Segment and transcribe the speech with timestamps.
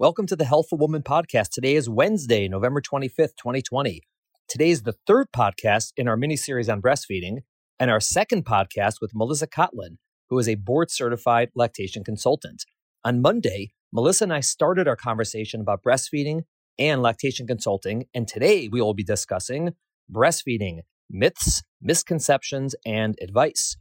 [0.00, 1.50] Welcome to the Healthful Woman podcast.
[1.50, 4.00] Today is Wednesday, November 25th, 2020.
[4.48, 7.40] Today is the third podcast in our mini series on breastfeeding
[7.78, 9.98] and our second podcast with Melissa Kotlin,
[10.30, 12.64] who is a board certified lactation consultant.
[13.04, 16.44] On Monday, Melissa and I started our conversation about breastfeeding
[16.78, 19.74] and lactation consulting, and today we will be discussing
[20.10, 20.78] breastfeeding
[21.10, 23.76] myths, misconceptions, and advice.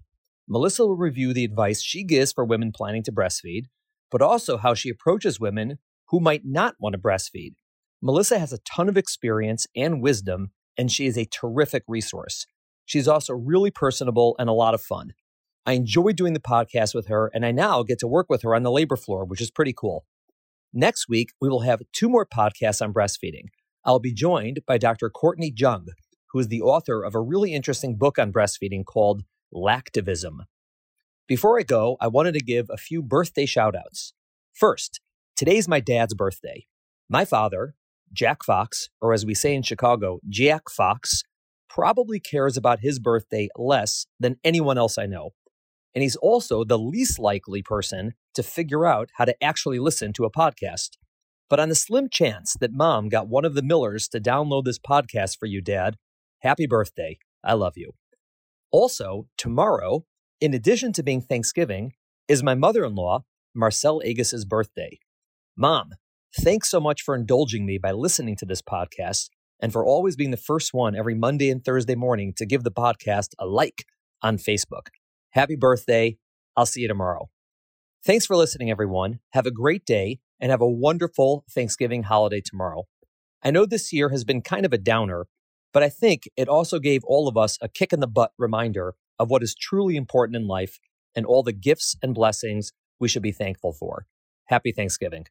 [0.50, 3.68] Melissa will review the advice she gives for women planning to breastfeed,
[4.12, 5.78] but also how she approaches women
[6.10, 7.54] who might not want to breastfeed.
[8.02, 12.45] Melissa has a ton of experience and wisdom, and she is a terrific resource.
[12.85, 15.12] She's also really personable and a lot of fun.
[15.66, 18.55] I enjoy doing the podcast with her, and I now get to work with her
[18.55, 20.05] on the labor floor, which is pretty cool.
[20.73, 23.49] Next week, we will have two more podcasts on breastfeeding.
[23.85, 25.10] I'll be joined by Dr.
[25.10, 25.88] Courtney Jung,
[26.32, 29.23] who is the author of a really interesting book on breastfeeding called
[29.54, 30.46] Lactivism.
[31.27, 34.13] Before I go, I wanted to give a few birthday shout outs.
[34.54, 35.02] First,
[35.39, 36.66] today's my dad's birthday.
[37.09, 37.73] My father,
[38.11, 41.23] Jack Fox, or as we say in Chicago, Jack Fox,
[41.70, 45.29] probably cares about his birthday less than anyone else I know.
[45.96, 50.26] And he's also the least likely person to figure out how to actually listen to
[50.26, 50.98] a podcast.
[51.49, 54.77] But on the slim chance that mom got one of the Millers to download this
[54.77, 55.96] podcast for you, dad,
[56.40, 57.18] happy birthday.
[57.46, 57.93] I love you.
[58.71, 60.03] Also, tomorrow,
[60.41, 61.93] in addition to being Thanksgiving,
[62.27, 63.24] is my mother in law,
[63.55, 65.00] Marcel Agus's birthday.
[65.62, 65.90] Mom,
[66.40, 69.28] thanks so much for indulging me by listening to this podcast
[69.59, 72.72] and for always being the first one every Monday and Thursday morning to give the
[72.72, 73.84] podcast a like
[74.22, 74.88] on Facebook.
[75.31, 76.16] Happy birthday.
[76.56, 77.30] I'll see you tomorrow.
[78.06, 79.19] Thanks for listening, everyone.
[79.31, 82.85] Have a great day and have a wonderful Thanksgiving holiday tomorrow.
[83.44, 85.28] I know this year has been kind of a downer,
[85.74, 88.96] but I think it also gave all of us a kick in the butt reminder
[89.19, 90.80] of what is truly important in life
[91.18, 94.06] and all the gifts and blessings we should be thankful for.
[94.46, 95.25] Happy Thanksgiving.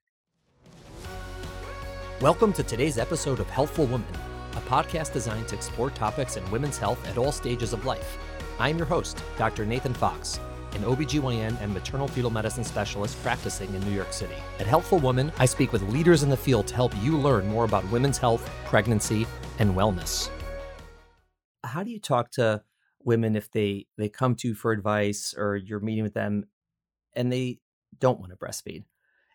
[2.20, 4.12] Welcome to today's episode of Healthful Woman,
[4.54, 8.18] a podcast designed to explore topics in women's health at all stages of life.
[8.58, 9.64] I'm your host, Dr.
[9.64, 10.40] Nathan Fox,
[10.72, 14.34] an OBGYN and maternal fetal medicine specialist practicing in New York City.
[14.58, 17.64] At Healthful Woman, I speak with leaders in the field to help you learn more
[17.64, 19.24] about women's health, pregnancy,
[19.60, 20.28] and wellness.
[21.62, 22.64] How do you talk to
[23.04, 26.46] women if they they come to you for advice or you're meeting with them
[27.12, 27.60] and they
[28.00, 28.82] don't want to breastfeed?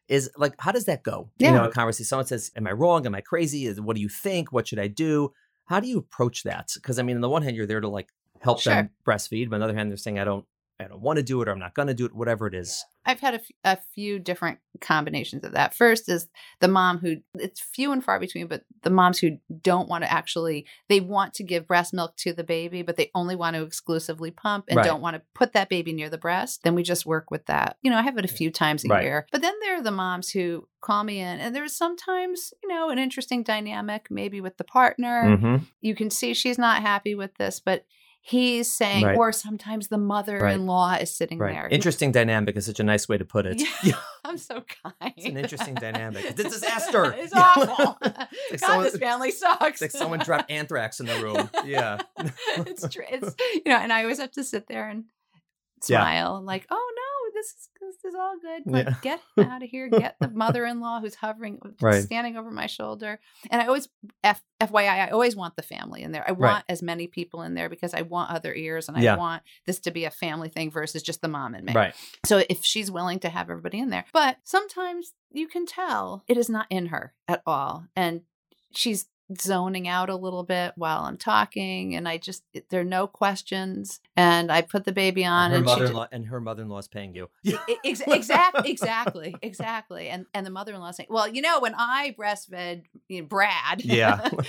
[0.10, 1.30] Is like how does that go?
[1.38, 1.52] Yeah.
[1.52, 2.06] You know, a conversation.
[2.06, 3.06] Someone says, "Am I wrong?
[3.06, 3.66] Am I crazy?
[3.68, 4.52] Is- What do you think?
[4.52, 5.32] What should I do?"
[5.66, 6.72] How do you approach that?
[6.76, 8.10] Because I mean, on the one hand, you're there to like
[8.42, 10.46] help them breastfeed, but on the other hand, they're saying, "I don't,
[10.84, 12.54] I don't want to do it, or I'm not going to do it, whatever it
[12.54, 15.74] is." I've had a, f- a few different combinations of that.
[15.76, 16.28] First is
[16.62, 20.12] the mom who it's few and far between, but the moms who don't want to
[20.12, 23.64] actually they want to give breast milk to the baby, but they only want to
[23.64, 24.86] exclusively pump and Right.
[24.86, 26.64] don't want to put that baby near the breast.
[26.64, 27.78] Then we just work with that.
[27.82, 29.04] You know, I have it a few times a Right.
[29.04, 29.28] year.
[29.32, 32.90] But then there are the moms who call me in, and there's sometimes you know
[32.90, 35.38] an interesting dynamic, maybe with the partner.
[35.38, 35.64] Mm-hmm.
[35.82, 37.86] You can see she's not happy with this, but.
[38.26, 39.18] He's saying, Right.
[39.18, 41.54] or sometimes the mother-in-law is sitting Right.
[41.54, 41.68] there.
[41.68, 43.62] Interesting dynamic is such a nice way to put it.
[43.84, 43.96] Yeah.
[44.24, 45.14] I'm so kind.
[45.18, 46.24] It's an interesting dynamic.
[46.24, 47.14] It's a disaster.
[47.18, 47.98] it's awful.
[48.02, 49.82] God, like someone- this family sucks.
[49.82, 51.50] It's like someone dropped anthrax in the room.
[51.66, 52.00] Yeah.
[52.58, 53.04] it's true.
[53.10, 55.04] It's you know, and I always have to sit there and
[55.90, 56.00] Yeah.
[56.00, 57.68] smile, like, oh no, this is
[58.06, 58.64] is all good.
[58.66, 58.96] Like, Yeah.
[59.02, 59.88] get him out of here.
[59.88, 62.04] Get the mother-in-law who's hovering, Right.
[62.04, 63.20] standing over my shoulder.
[63.50, 63.88] And I always,
[64.24, 66.24] F, FYI, I always want the family in there.
[66.28, 66.64] I want Right.
[66.70, 69.16] as many people in there because I want other ears and I Yeah.
[69.18, 71.74] want this to be a family thing versus just the mom and me.
[71.74, 71.96] Right.
[72.26, 76.38] So if she's willing to have everybody in there, but sometimes you can tell it
[76.38, 77.86] is not in her at all.
[77.96, 78.22] And
[78.76, 79.08] she's
[79.40, 81.96] zoning out a little bit while I'm talking.
[81.96, 84.00] And I just, there are no questions.
[84.16, 87.30] And I put the baby on her and, mother-in-law and her mother-in-law is paying you.
[87.86, 90.10] ex- exactly, exactly, exactly.
[90.10, 94.30] And and the mother-in-law saying, well, you know, when I breastfed you know, Brad, Yeah.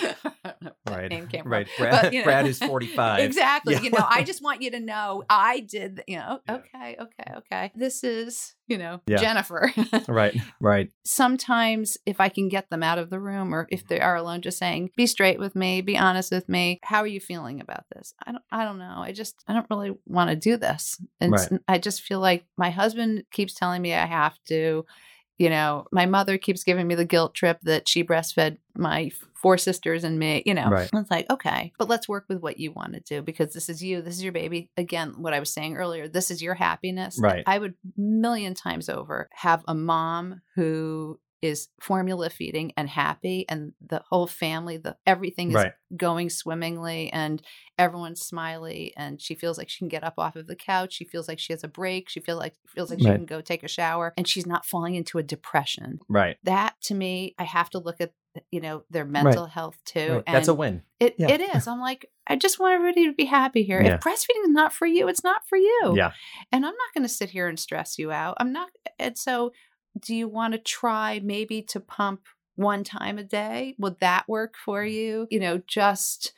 [0.87, 1.11] Right.
[1.11, 1.53] name came from.
[1.53, 1.67] Right.
[1.79, 3.21] Brad, But, you know, Brad is 45.
[3.21, 3.75] Exactly.
[3.75, 3.81] Yeah.
[3.81, 6.55] You know, I just want you to know I did, you know, Yeah.
[6.56, 7.73] okay, okay, okay.
[7.75, 9.17] This is, you know, Yeah.
[9.17, 9.73] Jennifer.
[10.09, 10.37] Right.
[10.61, 10.91] Right.
[11.05, 14.43] Sometimes if I can get them out of the room or if they are alone,
[14.43, 16.81] just saying, be straight with me, be honest with me.
[16.82, 18.14] How are you feeling about this?
[18.26, 18.96] I don't I don't know.
[18.99, 21.00] I just I don't really want to do this.
[21.20, 21.52] And Right.
[21.69, 24.84] I just feel like my husband keeps telling me I have to.
[25.37, 29.58] You know, my mother keeps giving me the guilt trip that she breastfed my four
[29.58, 30.69] sisters and me, you know.
[30.69, 30.88] Right.
[30.94, 33.82] It's like, okay, but let's work with what you want to do because this is
[33.82, 34.70] you, this is your baby.
[34.76, 37.19] Again, what I was saying earlier, this is your happiness.
[37.20, 37.43] Right.
[37.49, 43.72] I would million times over have a mom who is formula feeding and happy and
[43.86, 45.72] the whole family the everything is Right.
[45.96, 47.42] going swimmingly and
[47.78, 51.04] everyone's smiley and she feels like she can get up off of the couch she
[51.04, 53.62] feels like she has a break she feels like feels like she can go take
[53.62, 56.36] a shower and she's not falling into a depression Right.
[56.44, 58.12] that to me i have to look at
[58.50, 60.26] you know their mental health too right.
[60.26, 60.82] That's a win.
[60.98, 61.31] it, yeah.
[61.31, 63.94] it is i'm like i just want everybody to be happy here Yeah.
[63.96, 66.12] if breastfeeding is not for you it's not for you Yeah.
[66.50, 69.52] and i'm not going to sit here and stress you out i'm not and so
[69.99, 72.23] do you want to try maybe to pump
[72.56, 73.75] one time a day?
[73.79, 74.93] Would that work for mm.
[74.93, 75.26] you?
[75.31, 76.32] You know just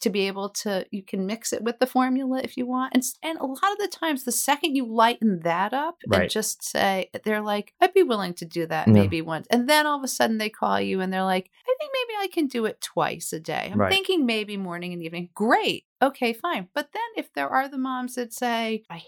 [0.00, 2.94] to be able to you can mix it with the formula if you want.
[2.94, 6.22] And and a lot of the times the second you lighten that up Right.
[6.22, 8.94] and just say they're like i'd be willing to do that Yeah.
[8.94, 9.46] maybe once.
[9.50, 12.18] And then all of a sudden they call you and they're like i think maybe
[12.24, 13.70] i can do it twice a day.
[13.72, 13.92] I'm Right.
[13.92, 15.30] thinking maybe morning and evening.
[15.34, 15.84] Great.
[16.02, 16.68] Okay fine.
[16.74, 19.02] But then if there are the moms that say i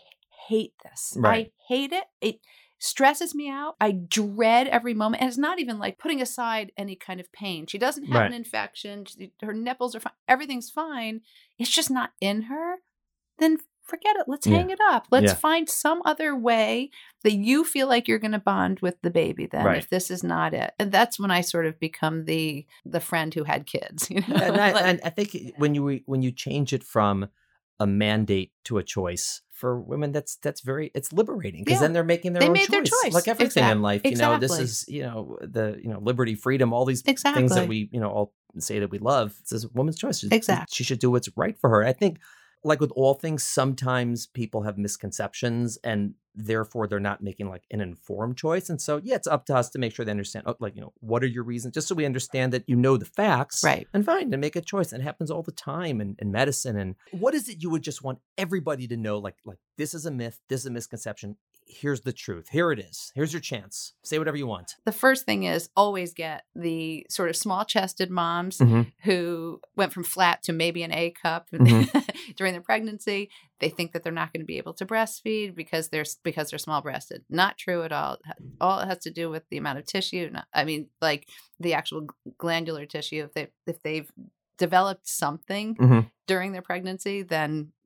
[0.49, 1.15] hate this.
[1.17, 1.47] Right.
[1.47, 2.41] i hate it it
[2.83, 3.77] stresses me out.
[3.81, 5.23] I dread every moment.
[5.23, 7.67] And it's not even like putting aside any kind of pain.
[7.69, 9.05] She doesn't have an infection.
[9.05, 10.13] She, her nipples are fine.
[10.27, 11.21] Everything's fine.
[11.59, 12.77] It's just not in her.
[13.39, 14.25] Then forget it.
[14.27, 14.57] Let's Yeah.
[14.57, 15.07] hang it up.
[15.13, 15.35] Let's Yeah.
[15.35, 16.91] find some other way
[17.23, 19.79] that you feel like you're going to bond with the baby then Right.
[19.79, 20.73] if this is not it.
[20.81, 24.35] And that's when I sort of become the the friend who had kids, you know.
[24.37, 27.29] and, I, Like- and I think eh, when you re- when you change it from
[27.83, 31.83] a mandate to a choice for women, that's that's very it's liberating because Yeah.
[31.87, 33.13] then they're making their They own made their choice.
[33.13, 34.01] like everything Exact- in life.
[34.05, 37.41] You know, this is you know the you know liberty, freedom, all these exactly.
[37.43, 39.35] things that we you know all say that we love.
[39.41, 40.19] It's a woman's choice.
[40.21, 40.73] She- Exact.
[40.75, 41.85] She should do what's right for her.
[41.85, 42.19] I think,
[42.65, 47.81] like with all things, sometimes people have misconceptions and therefore they're not making like an
[47.81, 48.71] informed choice.
[48.71, 50.81] And so, yeah, it's up to us to make sure they understand, oh, like, you
[50.81, 51.75] know, what are your reasons?
[51.75, 53.63] Just so we understand that you know the facts.
[53.65, 53.87] Right.
[53.93, 54.93] And fine, to make a choice.
[54.93, 56.77] And it happens all the time in, in medicine.
[56.79, 59.19] And what is it you would just want everybody to know?
[59.19, 61.37] Like, like this is a myth, this is a misconception.
[61.67, 62.49] Here's the truth.
[62.51, 63.13] Here it is.
[63.15, 63.95] Here's your chance.
[64.03, 64.77] Say whatever you want.
[64.85, 68.93] the first thing is always get the sort of small chested moms Mhm.
[69.05, 71.99] who went from flat to maybe an A cup Mm-hmm.
[72.37, 73.31] during their pregnancy.
[73.61, 76.59] They think that they're not going to be able to breastfeed because they're because they're
[76.59, 77.25] small breasted.
[77.31, 78.19] Not true at all.
[78.61, 80.31] All it has to do with the amount of tissue.
[80.53, 81.27] I mean, like
[81.59, 82.07] the actual
[82.39, 83.25] glandular tissue.
[83.25, 84.11] If they if they've
[84.59, 86.11] developed something Mhm.
[86.27, 87.82] during their pregnancy, then they,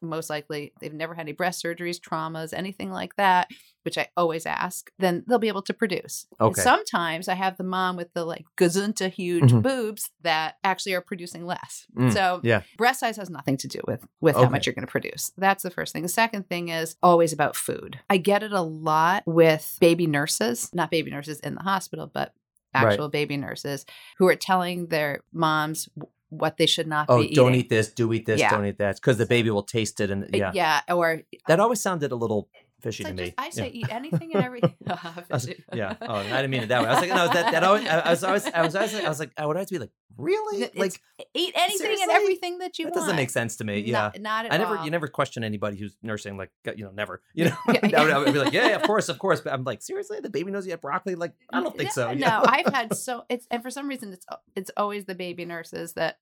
[0.00, 3.48] most likely they've never had any breast surgeries, traumas, anything like that,
[3.82, 6.26] which I always ask, then they'll be able to produce.
[6.38, 6.62] And Okay.
[6.62, 9.62] sometimes I have the mom with the like gazunta huge Mhm.
[9.62, 11.86] boobs that actually are producing less.
[11.96, 12.62] Mm, So yeah.
[12.76, 15.32] breast size has nothing to do with with how much you're going to produce.
[15.36, 16.02] That's the first thing.
[16.02, 18.00] The second thing is always about food.
[18.10, 22.34] I get it a lot with baby nurses, not baby nurses in the hospital, but
[22.72, 22.84] Right.
[22.92, 23.84] actual baby nurses
[24.18, 25.88] who are telling their moms
[26.30, 27.60] what they should not Oh, be don't eating.
[27.60, 28.50] eat this, do eat this, Yeah.
[28.50, 28.96] don't eat that.
[28.96, 30.10] Because the baby will taste it.
[30.10, 30.50] And yeah.
[30.54, 32.48] yeah, or That always sounded a little
[32.80, 33.24] fishy it's to like me.
[33.26, 33.80] just, I say Yeah.
[33.86, 34.74] eat anything and everything.
[35.30, 35.94] Was- yeah.
[36.02, 36.88] Oh, I didn't mean it that way.
[36.88, 39.08] I was like, no, that, that always, I, I was always, I was always, I
[39.08, 40.62] was like, I would always be like, really?
[40.62, 41.00] It's- Like,
[41.34, 42.02] eat anything seriously?
[42.02, 42.94] and everything that you want.
[42.94, 43.06] that want.
[43.08, 43.80] doesn't make sense to me.
[43.80, 43.92] Yeah.
[44.14, 44.84] Not, not at I never, all.
[44.84, 48.10] you never question anybody who's nursing, like, you know, never, you know, Yeah, I, would,
[48.12, 49.40] I would be like, yeah, yeah, of course, of course.
[49.40, 51.14] But I'm like, seriously, the baby knows you have broccoli?
[51.14, 52.14] Like, I don't think Yeah, so.
[52.14, 52.42] No?
[52.46, 56.18] I've had so it's and for some reason it's it's always the baby nurses that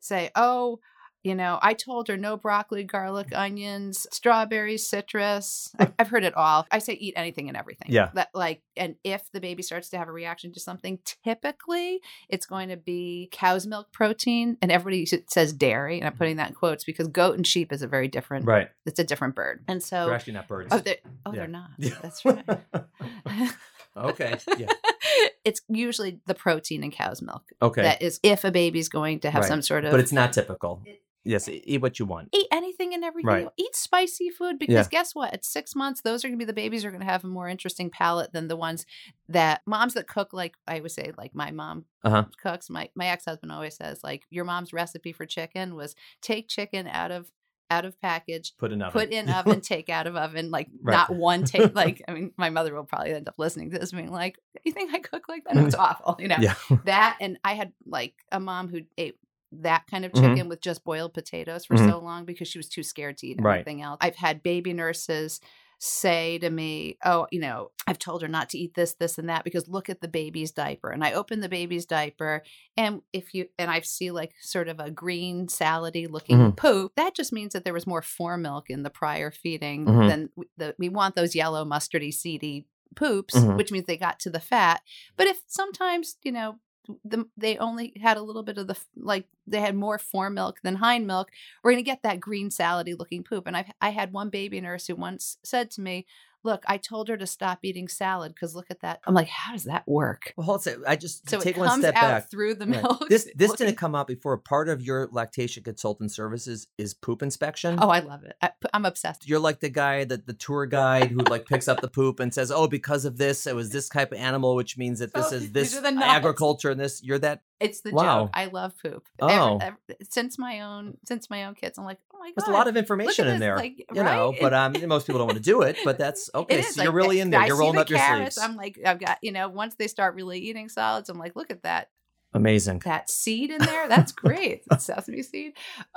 [0.00, 0.80] say, "Oh,
[1.22, 6.34] you know, I told her no broccoli, garlic, onions, strawberries, citrus." I've, I've heard it
[6.36, 6.66] all.
[6.70, 7.88] I say eat anything and everything.
[7.90, 8.10] Yeah.
[8.14, 12.46] That like, and if the baby starts to have a reaction to something, typically it's
[12.46, 16.18] going to be cow's milk protein, and everybody says dairy, and I'm mm-hmm.
[16.18, 18.46] putting that in quotes because goat and sheep is a very different.
[18.46, 18.68] right.
[18.86, 20.68] It's a different bird, and so They're actually not birds.
[20.72, 20.96] oh, they're,
[21.26, 21.38] oh, Yeah.
[21.38, 21.70] they're not.
[21.78, 21.94] Yeah.
[22.02, 22.44] That's right.
[23.96, 24.38] okay.
[24.58, 24.68] Yeah.
[25.44, 27.82] it's usually the protein in cow's milk Okay.
[27.82, 29.48] that is if a baby's going to have Right.
[29.48, 30.82] some sort of but it's not typical.
[31.24, 31.48] Yes.
[31.48, 32.28] Eat what you want.
[32.32, 33.48] eat anything and everything Right.
[33.56, 34.88] eat spicy food because Yeah.
[34.90, 37.06] guess what at six months those are going to be the babies are going to
[37.06, 38.86] have a more interesting palate than the ones
[39.28, 42.24] that moms that cook like i would say like my mom Uh-huh.
[42.42, 46.86] cooks my my ex-husband always says like your mom's recipe for chicken was take chicken
[46.86, 47.30] out of
[47.70, 48.92] out of package Put in oven.
[49.00, 50.92] put in oven, take out of oven, like Right.
[50.94, 51.72] not one take.
[51.76, 54.72] Like, I mean, my mother will probably end up listening to this, being like, "You
[54.72, 55.56] think I cook like that?
[55.56, 56.54] It's awful." You know, Yeah.
[56.86, 57.18] that.
[57.20, 59.18] And I had like a mom who ate
[59.52, 60.20] that kind of Mhm.
[60.20, 61.88] chicken with just boiled potatoes for Mhm.
[61.90, 63.56] so long because she was too scared to eat Right.
[63.56, 63.98] anything else.
[64.00, 65.40] I've had baby nurses
[65.82, 69.30] say to me, "Oh, you know, I've told her not to eat this, this, and
[69.30, 72.42] that because look at the baby's diaper." And I open the baby's diaper,
[72.76, 76.56] and if you and I see like sort of a green salady looking Mhm.
[76.56, 80.08] poop, that just means that there was more fore milk in the prior feeding Mhm.
[80.08, 83.56] than the we want those yellow mustardy seedy poops, Mhm.
[83.56, 84.82] which means they got to the fat.
[85.16, 86.58] But if sometimes you know
[87.04, 90.60] the, they only had a little bit of the like they had more fore milk
[90.62, 91.30] than hind milk.
[91.62, 93.46] We're to get that green salady looking poop.
[93.46, 96.06] And i i had one baby nurse who once said to me
[96.42, 99.00] look, I told her to stop eating salad because look at that.
[99.06, 100.32] I'm like, how does that work?
[100.36, 100.82] Well, hold on.
[100.86, 102.30] I just So take it one comes step out back.
[102.30, 102.82] through the Right.
[102.82, 103.08] milk.
[103.08, 104.36] This this looking- didn't come out before.
[104.38, 107.78] Part of your lactation consultant services is poop inspection.
[107.80, 108.36] Oh, I love it.
[108.40, 109.28] I, I'm obsessed.
[109.28, 112.32] You're like the guy that the tour guide who like picks up the poop and
[112.32, 115.32] says, "Oh, because of this, it was this type of animal, which means that this
[115.32, 116.06] Oh, is this are the nuts.
[116.06, 117.42] agriculture and this." You're that.
[117.60, 118.24] It's the Wow.
[118.24, 118.30] joke.
[118.34, 119.06] I love poop.
[119.20, 119.58] Oh.
[119.58, 122.34] Ever- ever- since my own since my own kids, I'm like, oh my god.
[122.36, 124.34] There's a lot of information in this, there, like, you know.
[124.40, 125.76] But um, most people don't want to do it.
[125.84, 126.62] But that's okay.
[126.62, 127.40] So is, you're really in there.
[127.40, 128.38] I You're rolling the up your sleeves.
[128.38, 129.48] I'm like, I've got you know.
[129.48, 131.90] Once they start really eating solids, I'm like, look at that
[132.32, 132.80] Amazing.
[132.84, 133.88] that seed in there.
[133.88, 134.62] That's great.
[134.78, 135.52] Sesame seed.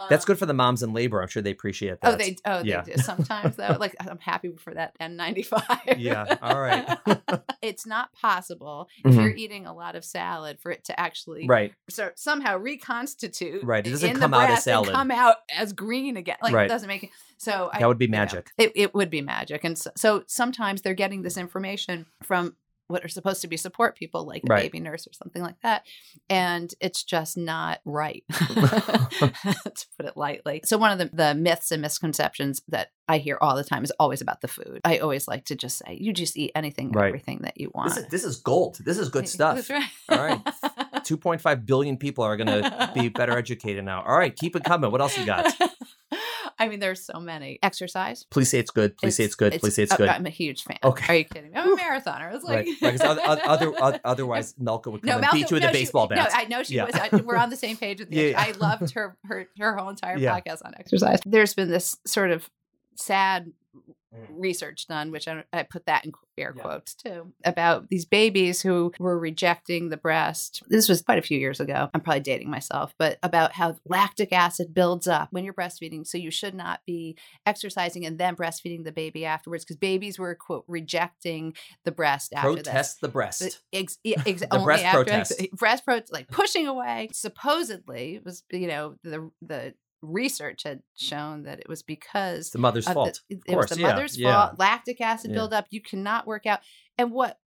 [0.10, 1.22] That's Um, good for the moms in labor.
[1.22, 2.14] I'm sure they appreciate that.
[2.14, 2.82] Oh, they oh yeah.
[2.82, 3.78] they do sometimes though.
[3.80, 5.98] Like I'm happy for that N95.
[6.00, 6.98] Yeah, all right.
[7.62, 9.22] it's not possible if Mhm.
[9.22, 11.74] you're eating a lot of salad for it to actually right.
[11.90, 13.86] so somehow reconstitute Right.
[13.86, 14.92] It doesn't in come out as salad.
[14.94, 16.38] come out as green again.
[16.42, 16.66] Like Right.
[16.66, 17.10] it doesn't make it.
[17.38, 18.52] So I, That would be you know, magic.
[18.58, 19.64] it, it would be magic.
[19.64, 22.56] And so, so sometimes they're getting this information from
[22.94, 25.86] what are supposed to be support people like a baby nurse or something like that.
[26.30, 30.62] And it's just not right, to put it lightly.
[30.64, 33.92] So one of the, the myths and misconceptions that I hear all the time is
[34.00, 34.80] always about the food.
[34.86, 37.08] I always like to just say, you just eat anything and Right.
[37.08, 37.90] everything that you want.
[37.90, 38.78] This is this is gold.
[38.86, 39.68] This is good stuff.
[39.68, 40.18] That's right.
[40.18, 40.40] All right.
[41.04, 44.02] 2.5 billion people are going to be better educated now.
[44.04, 44.90] All right, keep it coming.
[44.92, 45.54] What else you got?
[46.64, 47.60] I mean, there's so many.
[47.62, 48.26] Exercise.
[48.30, 48.98] Please say it's good.
[48.98, 49.52] Please say it's good.
[49.60, 50.08] Please say it's oh, good.
[50.08, 50.78] I'm a huge fan.
[50.84, 51.14] Okay.
[51.14, 51.58] Are you kidding me?
[51.58, 52.34] I'm a marathoner.
[52.34, 52.68] It's like Right.
[52.80, 55.74] Because other, other, other, otherwise, Melka would come and Malcolm- beat you with no, a
[55.74, 56.18] she- baseball bat.
[56.18, 56.86] No, I know she Yeah.
[56.86, 56.96] was.
[56.96, 58.16] I, we're on the same page with the.
[58.16, 58.42] Yeah, yeah.
[58.42, 60.40] I loved her her her whole entire Yeah.
[60.40, 61.20] podcast on exercise.
[61.26, 62.50] There's been this sort of
[62.96, 63.52] sad.
[64.14, 64.28] Mm.
[64.38, 66.62] research done, which I, I put that in air Yeah.
[66.62, 70.62] quotes too, about these babies who were rejecting the breast.
[70.68, 71.90] This was quite a few years ago.
[71.94, 76.06] I'm probably dating myself, but about how lactic acid builds up when you're breastfeeding.
[76.06, 80.36] So you should not be exercising and then breastfeeding the baby afterwards because babies were,
[80.36, 81.54] quote, rejecting
[81.86, 82.64] the breast after this.
[82.64, 83.40] Protest the breast.
[83.40, 85.34] The Ex- ex- The only breast protest.
[85.40, 87.10] ex- breast protest, like pushing away.
[87.14, 92.60] Supposedly, it was you know the the research had shown that it was because the
[92.60, 93.22] mother's fault.
[93.30, 94.34] The, it course, was the yeah, mother's yeah.
[94.34, 94.60] fault.
[94.60, 95.36] Lactic acid Yeah.
[95.36, 95.68] buildup.
[95.70, 96.60] You cannot work out.
[96.98, 97.40] And what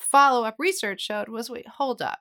[0.00, 2.20] follow up research showed was wait, hold up.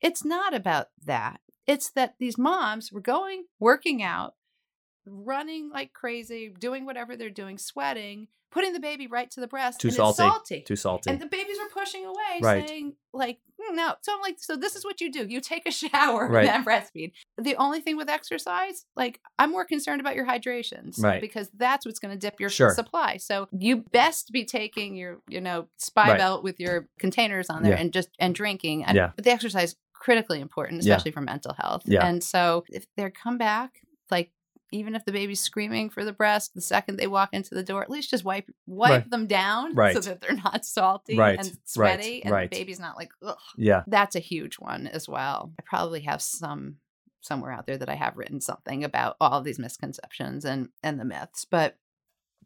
[0.00, 1.40] It's not about that.
[1.66, 4.34] It's that these moms were going, working out,
[5.06, 9.80] running like crazy, doing whatever they're doing, sweating, putting the baby right to the breast.
[9.80, 10.10] Too and salty.
[10.10, 10.60] It's salty.
[10.62, 11.10] Too salty.
[11.10, 12.68] And the babies were pushing away, Right.
[12.68, 15.66] saying like, "Mm, "No." So I'm like, "So this is what you do: you take
[15.66, 16.48] a shower Right.
[16.48, 21.20] and breastfeed." The only thing with exercise, like, I'm more concerned about your hydrations, Right.
[21.20, 22.70] Because that's what's going to dip your Sure.
[22.74, 23.16] supply.
[23.16, 26.18] So you best be taking your, you know, spy Right.
[26.18, 27.80] belt with your containers on there Yeah.
[27.80, 28.84] and just and drinking.
[28.84, 29.10] And, Yeah.
[29.16, 30.92] But the exercise critically important, Yeah.
[30.94, 31.82] especially for mental health.
[31.86, 32.06] Yeah.
[32.06, 33.80] And so if they come back,
[34.12, 34.30] like.
[34.74, 37.82] Even if the baby's screaming for the breast, the second they walk into the door,
[37.82, 39.10] at least just wipe wipe Right.
[39.10, 41.38] them down so that they're not salty Right.
[41.38, 41.56] and Right.
[41.64, 42.50] sweaty, and Right.
[42.50, 43.38] the baby's not like, ugh.
[43.56, 43.84] yeah.
[43.86, 45.52] That's a huge one as well.
[45.58, 46.78] I probably have some
[47.20, 51.04] somewhere out there that I have written something about all these misconceptions and and the
[51.06, 51.78] myths, but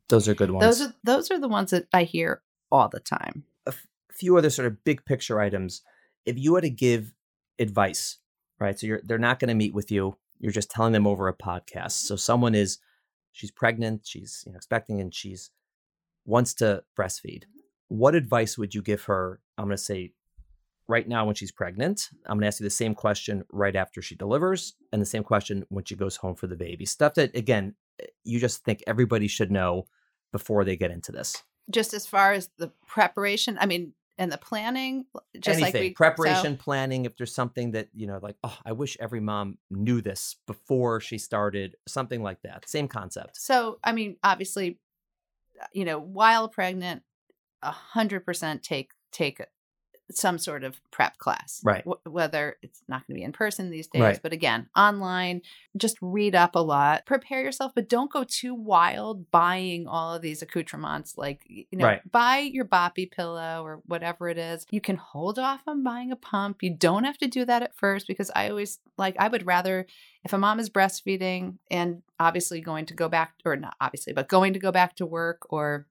[0.08, 0.64] Those are good ones.
[0.64, 3.44] those are those are the ones that I hear all the time.
[3.66, 5.82] a f- few other sort of big picture items.
[6.26, 7.14] If you were to give
[7.58, 8.18] advice,
[8.60, 8.78] right?
[8.78, 10.16] So you're they're not going to meet with you.
[10.38, 11.92] You're just telling them over a podcast.
[11.92, 12.78] So someone is
[13.32, 15.50] she's pregnant, she's you know, expecting, and she's
[16.24, 17.44] wants to breastfeed.
[17.88, 19.40] What advice would you give her?
[19.56, 20.12] I'm going to say
[20.88, 22.08] right now when she's pregnant.
[22.26, 25.22] I'm going to ask you the same question right after she delivers, and the same
[25.22, 26.86] question when she goes home for the baby.
[26.86, 29.86] Stuff that again eh, you just think everybody should know
[30.32, 31.42] before they get into this.
[31.70, 35.06] Just as far as the preparation, I mean, and the planning,
[35.40, 38.58] just anything like we preparation so- planning if there's something that you know like oh
[38.66, 43.36] i wish every mom knew this before she started something like that same concept.
[43.40, 44.78] So, I mean, obviously,
[45.60, 47.02] uh, you know, while pregnant,
[47.62, 49.40] a hundred percent take take
[50.10, 51.84] some sort of prep class, Right.
[51.86, 54.20] Wh- whether it's not going to be in person these days, Right.
[54.22, 55.42] but again, online.
[55.76, 60.22] Just read up a lot, prepare yourself, but don't go too wild buying all of
[60.22, 61.18] these accoutrements.
[61.18, 62.10] Like, you know, Right.
[62.10, 64.66] buy your boppy pillow or whatever it is.
[64.70, 66.62] You can hold off on buying a pump.
[66.62, 69.14] You don't have to do that at first because I always like.
[69.18, 69.86] I would rather
[70.24, 74.28] if a mom is breastfeeding and obviously going to go back or not obviously but
[74.28, 75.86] going to go back to work or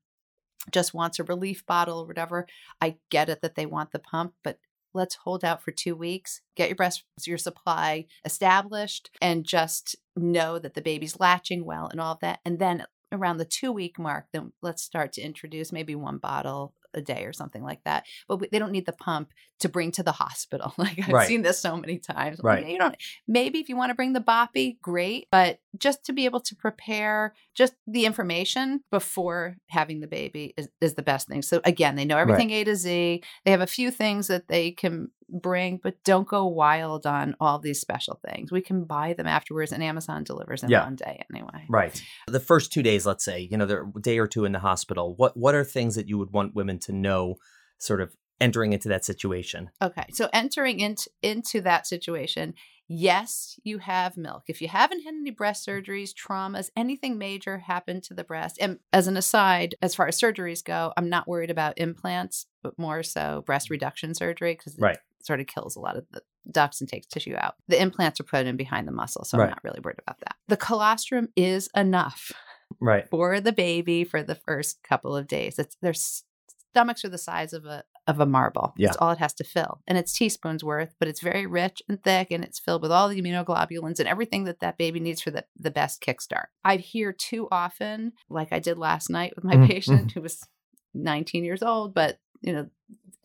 [0.72, 2.48] just wants a relief bottle or whatever
[2.82, 4.60] i get it that they want the pump but
[4.94, 10.58] let's hold out for two weeks get your breast your supply established and just know
[10.60, 13.98] that the baby's latching well and all of that and then around the two week
[14.00, 18.06] mark then let's start to introduce maybe one bottle a day or something like that.
[18.28, 19.30] But we, they don't need the pump
[19.60, 20.74] to bring to the hospital.
[20.78, 21.28] Like I've Right.
[21.28, 22.40] seen this so many times.
[22.44, 22.66] Right.
[22.68, 22.96] You don't.
[23.28, 25.28] Maybe if you want to bring the boppy, great.
[25.32, 30.70] But just to be able to prepare just the information before having the baby is,
[30.82, 31.42] is the best thing.
[31.42, 33.24] So again, they know everything A to Z.
[33.46, 37.60] They have a few things that they can bring, but don't go wild on all
[37.60, 38.52] these special things.
[38.52, 40.84] We can buy them afterwards, and Amazon delivers in Yeah.
[40.84, 41.66] one day anyway.
[41.70, 42.02] Right.
[42.28, 44.60] The first two days, let's say, you know, they're a day or two in the
[44.60, 45.16] hospital.
[45.16, 47.36] What what are things that you would want women to know,
[47.78, 49.70] sort of entering into that situation?
[49.82, 52.54] Okay, so entering into into that situation,
[52.88, 54.44] yes, you have milk.
[54.48, 55.72] If you haven't had any breast mm.
[55.74, 60.20] surgeries, traumas, anything major happened to the breast, and as an aside, as far as
[60.20, 63.72] surgeries go, I'm not worried about implants, but more so breast mm.
[63.72, 64.98] reduction surgery because Right.
[65.28, 67.56] Sort of kills a lot of the ducts and takes tissue out.
[67.68, 69.44] The implants are put in behind the muscle, so Right.
[69.46, 70.36] I'm not really worried about that.
[70.48, 72.32] The colostrum is enough
[72.80, 73.08] Right.
[73.10, 75.60] for the baby for the first couple of days.
[75.60, 78.74] It's their stomachs are the size of a of a marble.
[78.78, 78.88] Yeah.
[78.88, 82.02] That's all it has to fill, and it's teaspoons worth, but it's very rich and
[82.02, 85.32] thick, and it's filled with all the immunoglobulins and everything that that baby needs for
[85.32, 86.46] the the best kickstart.
[86.64, 90.48] I hear too often, like I did last night with my Mhm, patient who was
[90.94, 92.70] 19 years old, but you know,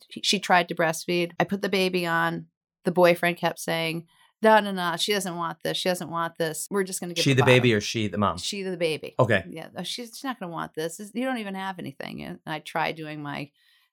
[0.09, 1.31] she, tried to breastfeed.
[1.39, 2.47] I put the baby on.
[2.85, 4.05] The boyfriend kept saying.
[4.41, 4.95] No, no, no.
[4.97, 5.77] She doesn't want this.
[5.77, 6.67] She doesn't want this.
[6.69, 8.37] We're just going to get She the bottom." baby or she the mom?
[8.37, 9.15] She the baby.
[9.17, 9.45] Okay.
[9.49, 10.97] Yeah, uh, she's, she's not going to want this.
[10.97, 12.21] This- You don't even have anything.
[12.23, 13.51] And I tried doing my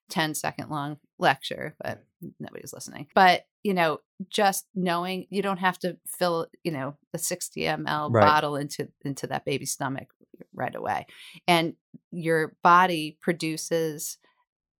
[0.09, 2.03] 10 second long lecture, but
[2.37, 3.07] nobody's listening.
[3.15, 3.99] But, you know,
[4.29, 8.21] just knowing you don't have to fill, you know, a 60 ml Right.
[8.21, 10.09] bottle into into that baby's stomach
[10.53, 11.05] right away.
[11.47, 11.75] And
[12.11, 14.17] your body produces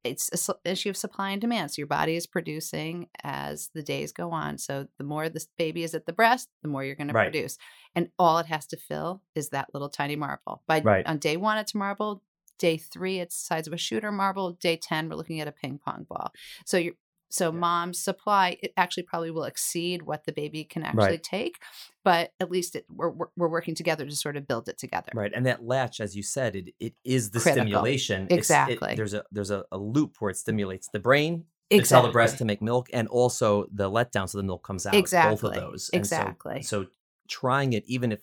[0.04, 1.72] it's a s- issue of supply and demand.
[1.72, 4.58] So your body is producing as the days go on.
[4.58, 7.58] So the more this baby is at the breast, the more you're going to produce.
[7.96, 10.64] And all it has to fill is that little tiny marble.
[10.68, 11.06] By Right.
[11.06, 12.24] on day one, it's a marble.
[12.58, 14.54] Day three, it's the size of a shooter marble.
[14.54, 16.32] Day ten, we're looking at a ping pong ball.
[16.66, 16.94] So you
[17.32, 17.58] so Yeah.
[17.60, 21.24] mom's supply it actually probably will exceed what the baby can actually Right.
[21.24, 21.58] take,
[22.04, 25.12] but at least it, we're we're working together to sort of build it together.
[25.16, 25.32] Right.
[25.34, 27.64] And that latch, as you said, it, it is the Critical.
[27.68, 28.24] stimulation.
[28.26, 28.96] It's- it- Exactly.
[28.96, 32.38] there's a there's a, a loop where it stimulates the brain to tell the breast
[32.40, 34.94] to make milk and also the letdown so the milk comes out.
[34.94, 35.32] Exactly.
[35.36, 35.90] Both of those.
[35.94, 36.62] And so- Exactly.
[36.64, 36.88] So,
[37.30, 38.20] trying it, even if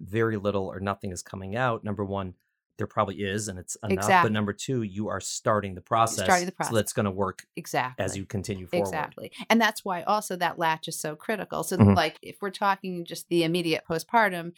[0.00, 2.34] very little or nothing is coming out, number one,
[2.80, 3.92] there probably is and it's enough.
[3.98, 4.28] Exactly.
[4.28, 6.24] But number two, you are starting the process.
[6.24, 6.70] starting the process.
[6.70, 8.04] So that's going to work Exactly.
[8.04, 8.86] as you continue forward.
[8.88, 9.30] Exactly.
[9.48, 11.62] And that's why also that latch is so critical.
[11.62, 11.94] So, Mhm.
[11.94, 14.52] like, if we're talking just the immediate postpartum,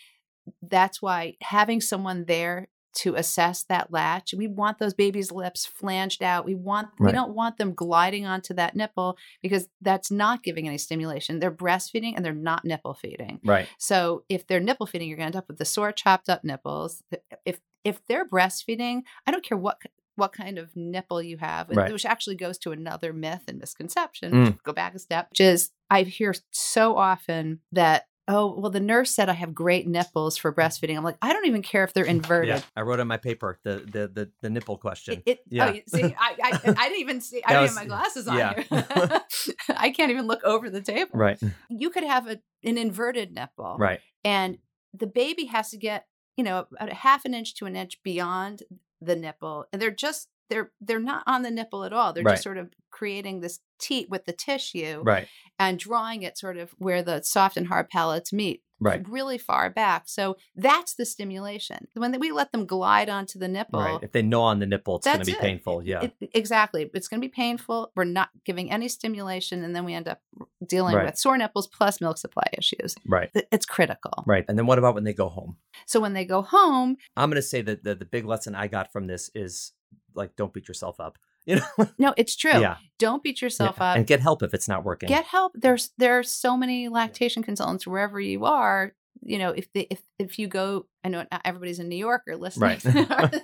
[0.62, 6.22] that's why having someone there to assess that latch, we want those babies' lips flanged
[6.22, 6.44] out.
[6.44, 10.76] We want, we don't want them gliding onto that nipple because that's not giving any
[10.76, 11.38] stimulation.
[11.38, 13.40] They're breastfeeding and they're not nipple feeding.
[13.44, 13.66] Right.
[13.78, 16.44] So if they're nipple feeding, you're going to end up with the sore, chopped up
[16.44, 17.02] nipples.
[17.46, 19.78] If if they're breastfeeding, I don't care what
[20.14, 21.90] what kind of nipple you have, Right.
[21.90, 24.32] which actually goes to another myth and misconception.
[24.32, 24.62] Mm.
[24.62, 29.10] Go back a step, which is I hear so often that oh well, the nurse
[29.10, 30.96] said I have great nipples for breastfeeding.
[30.96, 32.48] I'm like I don't even care if they're inverted.
[32.56, 32.60] Yeah.
[32.76, 35.22] I wrote on my paper the the the, the nipple question.
[35.26, 35.72] It, it, Yeah.
[35.74, 37.42] Oh, see, I, I, I didn't even see.
[37.44, 38.62] I was- have my glasses on yeah.
[38.62, 39.20] here.
[39.76, 41.10] I can't even look over the table.
[41.14, 41.40] right.
[41.70, 44.00] You could have a, an inverted nipple, Right.
[44.24, 44.58] and
[44.94, 48.02] the baby has to get you know about a half an inch to an inch
[48.02, 48.62] beyond
[49.00, 52.32] the nipple and they're just they're they're not on the nipple at all they're Right.
[52.34, 55.26] just sort of creating this teat with the tissue Right.
[55.58, 59.08] and drawing it sort of where the soft and hard palates meet Right.
[59.08, 63.80] really far back so that's the stimulation when we let them glide onto the nipple
[63.80, 63.98] Right.
[64.02, 65.40] If they gnaw on the nipple, it's going to be it.
[65.40, 65.82] painful.
[65.82, 66.02] Yeah.
[66.20, 66.90] it- exactly.
[66.94, 67.92] It's going to be painful.
[67.96, 70.20] We're not giving any stimulation, and then we end up
[70.66, 71.06] dealing Right.
[71.06, 72.94] with sore nipples plus milk supply issues.
[73.06, 73.30] right.
[73.50, 74.24] It's critical.
[74.26, 74.44] Right.
[74.48, 75.56] And then what about when they go home?
[75.86, 78.66] So when they go home, I'm going to say that the, the big lesson I
[78.68, 79.72] got from this is
[80.14, 81.18] like, don't beat yourself up.
[81.46, 81.88] You know?
[81.98, 82.60] no, it's true.
[82.60, 82.76] Yeah.
[82.98, 83.90] Don't beat yourself Yeah.
[83.92, 83.96] up.
[83.96, 85.08] And get help if it's not working.
[85.08, 85.52] Get help.
[85.56, 88.92] There's there are so many lactation consultants wherever you are.
[89.22, 92.36] You know, if they, if if you go, I know not everybody's a New Yorker
[92.36, 92.70] listening.
[93.08, 93.34] Right.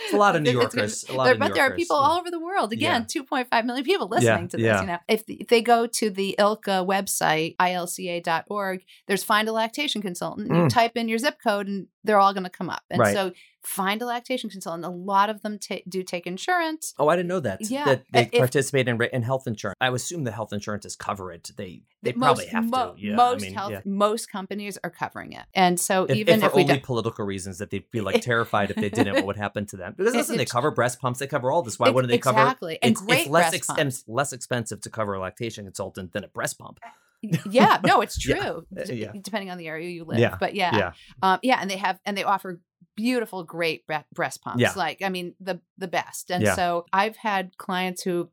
[0.00, 1.04] It's a lot of New gonna- Yorkers.
[1.08, 2.72] A lot there, of New but there are people all over the world.
[2.72, 3.22] Again, Yeah.
[3.22, 4.64] 2.5 million people listening to this.
[4.64, 4.80] yeah.
[4.80, 10.02] You know, if, if they go to the ILCA website, ilca.org, there's find a lactation
[10.02, 10.48] consultant.
[10.48, 10.68] You Mm.
[10.72, 12.82] type in your zip code, and they're all going to come up.
[12.90, 13.12] And Right.
[13.14, 14.84] so, find a lactation consultant.
[14.84, 16.94] A lot of them ta- do take insurance.
[16.98, 17.58] Oh, I didn't know that.
[17.60, 19.76] Yeah, That they if- participate in, in health insurance.
[19.80, 21.50] I assume the health insurance is cover it.
[21.56, 23.00] They they probably have mo- to.
[23.04, 23.16] Yeah.
[23.16, 23.80] most I mean, health, yeah.
[23.84, 27.58] most companies are covering it, and so If, even if if, we don't, political reasons
[27.58, 29.94] that they'd be like terrified if they didn't, what would happen to them?
[29.96, 31.78] Because listen, they cover breast pumps, they cover all this.
[31.78, 32.40] Why wouldn't they cover?
[32.40, 32.78] exactly.
[32.82, 36.24] And it's, great it's less breast expen- less expensive to cover a lactation consultant than
[36.24, 36.80] a breast pump.
[37.50, 38.64] yeah, no, it's true.
[38.78, 39.12] Uh, d- yeah.
[39.20, 40.18] Depending on the area you live.
[40.18, 40.76] Yeah, But yeah.
[40.76, 40.92] Yeah.
[41.22, 42.60] Um, yeah, and they have and they offer
[42.96, 44.60] beautiful, great bre- breast pumps.
[44.60, 44.72] Yeah.
[44.76, 46.30] Like, I mean, the the best.
[46.30, 46.54] And Yeah.
[46.54, 48.28] so I've had clients who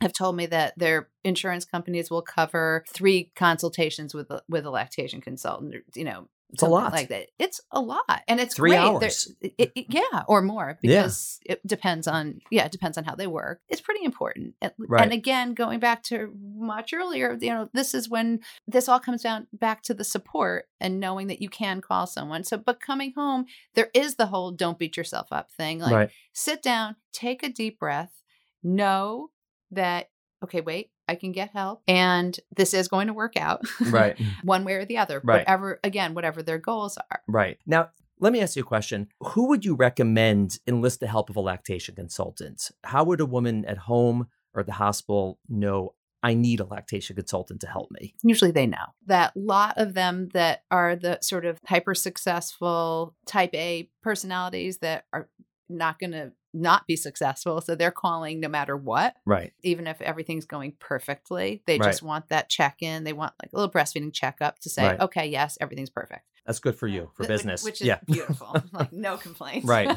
[0.00, 4.70] have told me that their insurance companies will cover three consultations with a, with a
[4.70, 5.74] lactation consultant.
[5.94, 6.92] You know, It's a lot.
[6.92, 7.28] like that.
[7.38, 8.78] It's a lot, and it's Three great.
[8.80, 9.30] Hours.
[9.42, 11.02] it- it- yeah, or more Yeah.
[11.02, 13.60] because it depends on yeah, it depends on how they work.
[13.68, 14.54] It's pretty important.
[14.62, 15.02] And, Right.
[15.02, 19.22] and again, going back to much earlier, you know, this is when this all comes
[19.22, 22.44] down back to the support and knowing that you can call someone.
[22.44, 25.80] So, but coming home, there is the whole "don't beat yourself up" thing.
[25.80, 26.10] Like, right.
[26.32, 28.22] sit down, take a deep breath,
[28.62, 29.30] know
[29.70, 30.08] that
[30.42, 34.18] okay, wait, I can get help, and this is going to work out, Right.
[34.42, 35.20] one way or the other.
[35.24, 35.40] Right.
[35.40, 37.20] Whatever, again, whatever their goals are.
[37.26, 37.58] Right.
[37.66, 37.90] Now,
[38.20, 39.08] let me ask you a question.
[39.20, 42.70] Who would you recommend enlist the help of a lactation consultant?
[42.84, 47.14] How would a woman at home or at the hospital know I need a lactation
[47.14, 48.14] consultant to help me?
[48.24, 53.54] usually they know that lot of them that are the sort of hyper successful type
[53.54, 55.28] A personalities that are
[55.68, 59.52] not going to not be successful so they're calling no matter what Right.
[59.62, 61.86] even if everything's going perfectly they Right.
[61.88, 65.00] just want that check in they want like a little breastfeeding checkup to say Right.
[65.00, 67.64] okay yes everything's perfect That's good for you, for Th- which- business.
[67.64, 67.98] which is yeah.
[68.06, 69.94] beautiful like no complaints Right.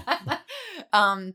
[0.93, 1.33] um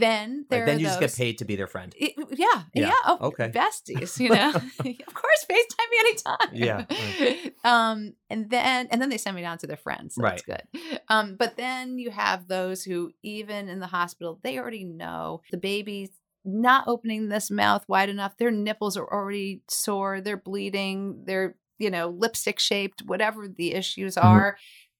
[0.00, 1.94] then there Right, Then you just get paid to be their friend.
[1.98, 3.50] it- yeah, Yeah, yeah, Oh, okay.
[3.50, 4.48] besties, you know.
[4.54, 6.48] of course, FaceTime me anytime.
[6.52, 10.14] Yeah, Um, and then and then they send me down to their friends.
[10.14, 10.62] So That's Right.
[10.72, 11.00] good.
[11.08, 15.56] Um, but then you have those who, even in the hospital, they already know the
[15.58, 16.10] baby's
[16.44, 18.36] not opening this mouth wide enough.
[18.36, 20.20] Their nipples are already sore.
[20.20, 21.24] They're bleeding.
[21.26, 23.02] They're you know lipstick shaped.
[23.06, 24.24] Whatever the issues Mhm.
[24.24, 24.56] are,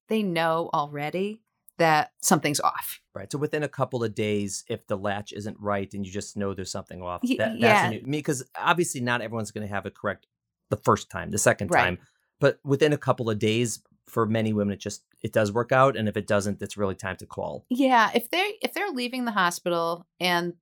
[0.08, 1.40] they know already
[1.78, 3.00] that something's off.
[3.14, 3.30] Right.
[3.30, 6.54] So within a couple of days, if the latch isn't right and you just know
[6.54, 7.90] there's something off, that, that's yeah.
[7.90, 10.26] you, me because obviously not everyone's going to have it correct
[10.70, 11.84] the first time, the second Right.
[11.84, 11.98] time,
[12.40, 15.96] but within a couple of days, for many women, it just it does work out,
[15.96, 17.66] and if it doesn't, it's really time to call.
[17.68, 20.54] Yeah, if they if they're leaving the hospital and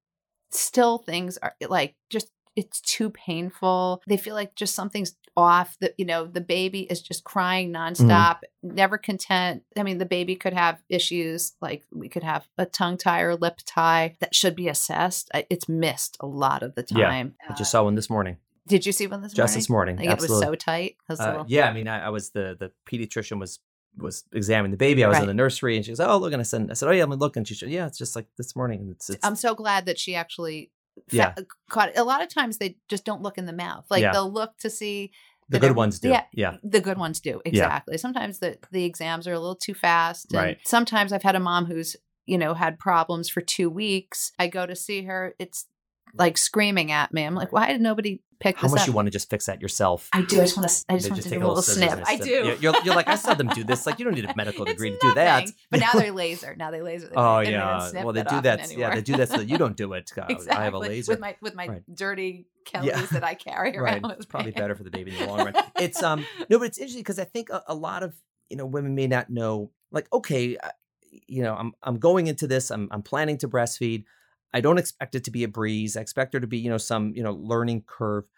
[0.50, 4.02] still things are like just it's too painful.
[4.06, 5.76] They feel like just something's off.
[5.80, 9.62] The you know the baby is just crying nonstop, never content.
[9.76, 13.34] I mean, the baby could have issues like we could have a tongue tie or
[13.36, 15.30] lip tie that should be assessed.
[15.50, 17.34] It's missed a lot of the time.
[17.42, 17.52] Yeah.
[17.52, 18.36] I just saw one this morning,
[18.68, 19.46] Did you see one this just morning?
[19.46, 19.96] Just this morning.
[19.96, 20.96] Like it was so tight.
[21.08, 23.58] the Uh, little- yeah, I mean, I, I was the the pediatrician was
[23.96, 25.04] was examining the baby.
[25.04, 26.88] I was in the nursery, and she goes, "Oh, look!" And I said, "I said,
[26.88, 29.24] oh yeah, I'm looking." She said, "Yeah, it's just like this morning." And it's, it's
[29.24, 30.72] I'm so glad that she actually
[31.10, 31.34] Yeah.
[31.70, 31.98] caught it.
[31.98, 33.84] A lot of times they just don't look in the mouth.
[33.90, 34.12] Like Yeah.
[34.12, 35.12] they'll look to see
[35.48, 36.08] the good ones do.
[36.08, 36.56] yeah, yeah.
[36.62, 37.42] The good ones do.
[37.44, 37.98] Exactly.
[37.98, 40.32] Sometimes the the exams are a little too fast.
[40.32, 40.58] And Right.
[40.64, 44.32] Sometimes I've had a mom who's, you know, had problems for 2 weeks.
[44.38, 45.66] I go to see her, it's
[46.14, 47.24] like screaming at me.
[47.24, 49.60] I'm like, "Why did nobody pick How much up?" you want to just fix that
[49.60, 50.08] yourself?
[50.12, 50.36] I do.
[50.36, 50.84] I just want to.
[50.88, 52.00] I just want to take do a little snip.
[52.06, 52.30] I do.
[52.30, 53.86] You're, you're, you're like, I saw them do this.
[53.86, 55.48] Like, you don't need a medical degree to do that.
[55.70, 56.54] But now they're laser.
[56.56, 57.08] Now they laser.
[57.08, 57.90] They Oh yeah.
[58.02, 58.76] Well, they do that.
[58.76, 60.10] Yeah, they do that so that you don't do it.
[60.10, 60.48] Exactly.
[60.50, 61.12] I have a laser.
[61.12, 61.82] with my with my Right.
[61.94, 64.02] dirty Kellys that I carry right.
[64.02, 64.12] around.
[64.12, 65.54] It's probably better for the baby in the long run.
[65.78, 68.14] It's um no, but it's interesting because I think a, a lot of
[68.50, 69.70] you know women may not know.
[69.90, 70.56] Like, okay,
[71.26, 72.70] you know, I'm I'm going into this.
[72.70, 74.04] I'm I'm planning to breastfeed.
[74.54, 75.96] I don't expect it to be a breeze.
[75.96, 78.30] I expect there to be you know some you know learning curve.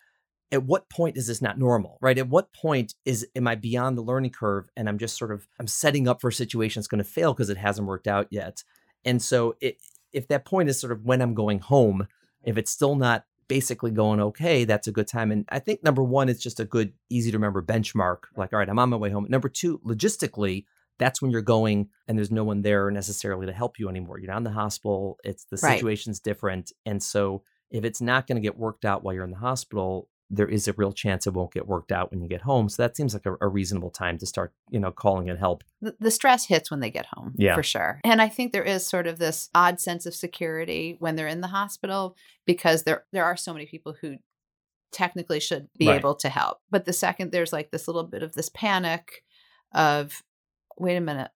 [0.53, 2.17] At what point is this not normal, right?
[2.17, 5.47] At what point is am I beyond the learning curve and I'm just sort of
[5.61, 8.29] I'm setting up for a situation that's going to fail because it hasn't worked out
[8.31, 8.63] yet.
[9.05, 9.79] And so it,
[10.13, 12.07] if that point is sort of when I'm going home,
[12.45, 15.31] if it's still not basically going okay, that's a good time.
[15.31, 18.19] And I think number one, it's just a good, easy to remember benchmark.
[18.37, 19.27] Like, all right, I'm on my way home.
[19.29, 20.65] Number two, logistically,
[20.99, 24.19] that's when you're going and there's no one there necessarily to help you anymore.
[24.19, 25.19] You're not in the hospital.
[25.25, 25.77] It's the Right.
[25.79, 26.73] situation's different.
[26.85, 30.09] And so if it's not going to get worked out while you're in the hospital,
[30.29, 32.69] there is a real chance it won't get worked out when you get home.
[32.69, 35.63] So that seems like a, a reasonable time to start, you know, calling in help.
[35.81, 37.55] the, the stress hits when they get home Yeah.
[37.55, 41.15] for sure and i think there is sort of this odd sense of security when
[41.15, 44.17] they're in the hospital because there there are so many people who
[44.93, 45.99] technically should be Right.
[45.99, 49.23] able to help but the second there's like this little bit of this panic
[49.75, 50.23] of
[50.79, 51.31] wait a minute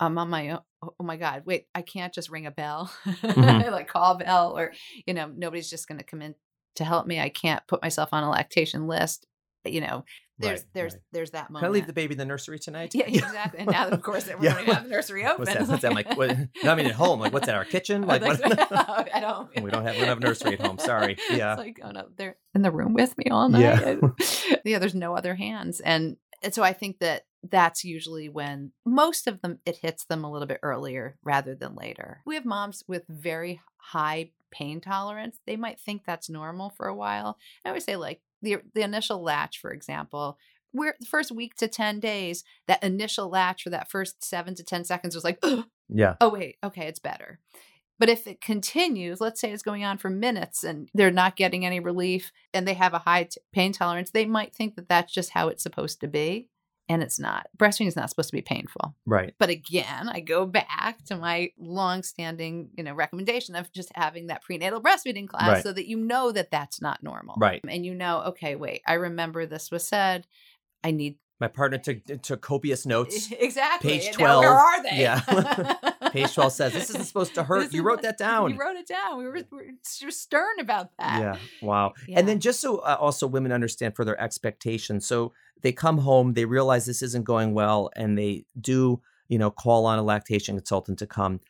[0.00, 3.70] i'm on my own oh my god wait i can't just ring a bell Mhm.
[3.72, 4.72] like call bell or
[5.06, 6.34] you know nobody's just going to come in
[6.76, 9.26] to help me i can't put myself on a lactation list
[9.64, 10.04] you know
[10.36, 11.02] there's Right, there's right.
[11.12, 12.92] there's that moment Can I leave the baby in the nursery tonight?
[12.92, 13.60] yeah, exactly.
[13.60, 14.54] And now of course, we're Yeah.
[14.54, 15.38] going to have the nursery open.
[15.38, 15.68] What's that?
[15.68, 15.88] What's that?
[15.90, 17.20] I'm like, what, no, I mean, at home.
[17.20, 17.54] Like, what's that?
[17.54, 18.02] Our kitchen?
[18.02, 18.40] Like, what?
[19.14, 19.62] I don't.
[19.62, 20.78] we don't have we don't have a nursery at home.
[20.80, 21.16] Sorry.
[21.30, 21.52] Yeah.
[21.52, 23.60] It's like, oh no, they're in the room with me all night.
[23.60, 24.56] Yeah.
[24.64, 24.78] yeah.
[24.80, 29.42] There's no other hands, and and so I think that that's usually when most of
[29.42, 32.20] them it hits them a little bit earlier rather than later.
[32.24, 35.38] We have moms with very high pain tolerance.
[35.46, 37.38] They might think that's normal for a while.
[37.64, 40.38] I always say like the the initial latch, for example,
[40.72, 44.64] where the first week to 10 days, that initial latch for that first seven to
[44.64, 45.42] 10 seconds was like,
[45.88, 46.14] Yeah.
[46.20, 47.40] oh, wait, okay, it's better.
[47.98, 51.64] But if it continues, let's say it's going on for minutes and they're not getting
[51.64, 55.12] any relief and they have a high t- pain tolerance, they might think that that's
[55.12, 56.48] just how it's supposed to be.
[56.86, 57.46] And it's not.
[57.56, 58.94] Breastfeeding is not supposed to be painful.
[59.06, 59.32] Right.
[59.38, 64.42] But again, I go back to my long-standing, you know, recommendation of just having that
[64.42, 65.62] prenatal breastfeeding class Right.
[65.62, 67.36] so that you know that that's not normal.
[67.38, 67.64] Right.
[67.66, 70.26] And you know, okay, wait, I remember this was said.
[70.82, 73.30] I need My partner took took copious notes.
[73.38, 73.90] exactly.
[73.90, 74.40] Page And now 12.
[74.40, 75.00] where are they?
[75.00, 75.90] Yeah.
[76.10, 77.64] Page 12 says this isn't supposed to hurt.
[77.64, 78.50] This You wrote that down.
[78.50, 79.18] You wrote it down.
[79.18, 79.72] We were, we
[80.04, 81.20] were stern about that.
[81.20, 81.36] Yeah.
[81.60, 81.94] Wow.
[82.06, 82.20] Yeah.
[82.20, 85.06] And then just so uh, also women understand for their expectations.
[85.06, 89.50] So they come home, they realize this isn't going well, and they do, you know,
[89.50, 91.40] call on a lactation consultant to come.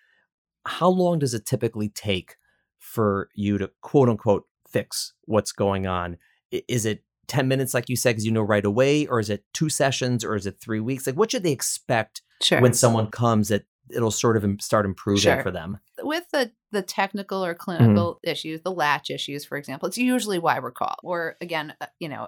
[0.66, 2.36] How long does it typically take
[2.78, 6.16] for you to quote unquote fix what's going on?
[6.50, 9.44] Is it 10 minutes, like you said, because you know right away, or is it
[9.52, 11.06] two sessions, or is it three weeks?
[11.06, 12.60] Like, what should they expect Sure.
[12.60, 15.42] when someone comes that it'll sort of start improving Sure.
[15.42, 15.78] for them?
[16.02, 17.62] with the the technical or Mm-hmm.
[17.62, 21.86] clinical issues, the latch issues, for example, it's usually why we're called, or again, uh,
[22.00, 22.26] you know,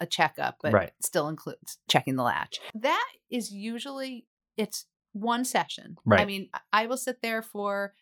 [0.00, 0.92] a checkup, but Right.
[1.02, 2.58] still includes checking the latch.
[2.74, 4.26] That is usually
[4.56, 5.96] it's one session.
[6.06, 6.20] Right.
[6.20, 7.92] I mean, I will sit there for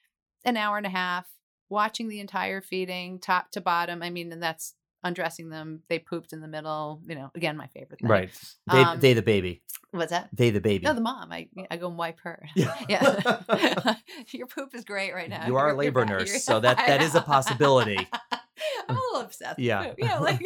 [0.45, 1.27] an hour and a half
[1.69, 4.03] watching the entire feeding, top to bottom.
[4.05, 5.81] I mean, and that's undressing them.
[5.89, 7.01] They pooped in the middle.
[7.07, 8.09] You know, again, my favorite thing.
[8.09, 8.31] Right.
[8.71, 9.63] They, Um, they the baby.
[9.93, 10.29] What's that?
[10.33, 10.85] They the baby.
[10.85, 11.33] No, the mom.
[11.33, 12.47] I I go and wipe her.
[12.55, 12.75] Yeah.
[12.89, 13.95] Yeah.
[14.33, 15.47] Your poop is great right now.
[15.47, 17.99] You are a labor nurse, so that- that is a possibility.
[18.89, 19.59] I'm a little obsessed.
[19.59, 19.93] Yeah.
[19.99, 20.41] know, like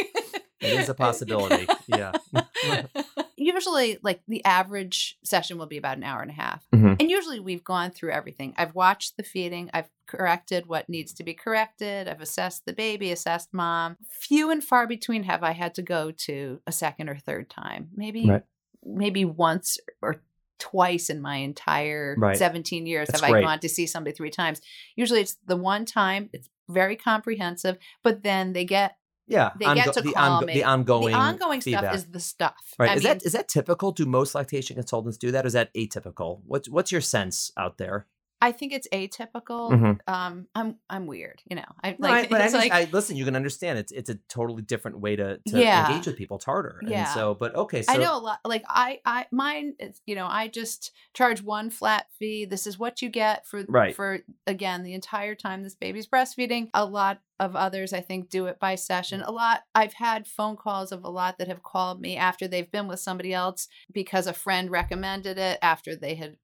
[0.64, 1.66] It is a possibility.
[1.87, 2.12] Yeah.
[3.37, 6.96] usually, like the average session will be about an hour and a half, Mhm.
[7.00, 8.55] and usually we've gone through everything.
[8.57, 9.70] I've watched the feeding.
[9.74, 12.09] I've corrected what needs to be corrected.
[12.09, 13.96] I've assessed the baby, assessed mom.
[14.09, 17.90] Few and far between have I had to go to a second or third time.
[17.94, 18.42] Maybe Right.
[18.85, 20.22] maybe once or
[20.59, 22.37] twice in my entire Right.
[22.37, 23.44] 17 years That's have great.
[23.44, 24.61] I gone to see somebody three times.
[24.96, 29.50] Usually it's the one time, it's very comprehensive, but then they get Yeah.
[29.58, 30.54] They get to the, call ongo- me.
[30.54, 31.84] the ongoing the ongoing feedback.
[31.84, 32.54] stuff is the stuff.
[32.78, 32.90] right.
[32.90, 33.92] I is mean, that is that typical?
[33.92, 35.44] Do most lactation consultants do that?
[35.44, 36.40] Or is that atypical?
[36.46, 38.06] What's what's your sense out there?
[38.44, 39.70] I think it's atypical.
[39.72, 39.98] Mhm.
[40.07, 41.64] Um, I'm I'm weird, you know.
[41.83, 43.16] I like right, but I, just- like I listen.
[43.16, 45.88] You can understand it's it's a totally different way to, to Yeah.
[45.88, 46.37] engage with people.
[46.37, 46.80] It's harder.
[46.87, 47.00] Yeah.
[47.07, 47.83] And so, but okay.
[47.83, 48.40] So I know a lot.
[48.44, 49.74] Like I, I, mine.
[49.78, 52.44] Is, you know, I just charge one flat fee.
[52.44, 53.94] This is what you get for Right.
[53.96, 56.68] for again the entire time this baby's breastfeeding.
[56.74, 59.20] A lot of others, I think, do it by session.
[59.22, 59.62] A lot.
[59.74, 63.00] I've had phone calls of a lot that have called me after they've been with
[63.00, 66.37] somebody else because a friend recommended it after they had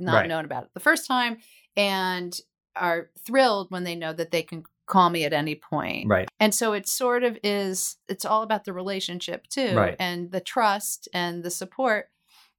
[0.00, 0.28] not Right.
[0.28, 1.38] known about it the first time,
[1.76, 2.38] and
[2.76, 6.08] are thrilled when they know that they can call me at any point.
[6.08, 6.28] Right.
[6.40, 9.96] And so it sort of is, it's all about the relationship too, Right.
[9.98, 12.10] and the trust and the support.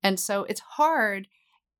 [0.04, 1.28] And so it's hard